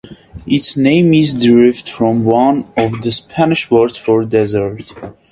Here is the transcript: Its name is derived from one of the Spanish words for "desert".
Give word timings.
Its 0.47 0.75
name 0.75 1.13
is 1.13 1.37
derived 1.43 1.87
from 1.87 2.23
one 2.25 2.65
of 2.75 3.03
the 3.03 3.11
Spanish 3.11 3.69
words 3.69 3.97
for 3.97 4.25
"desert". 4.25 4.91